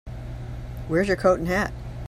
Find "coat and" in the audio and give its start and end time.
1.15-1.47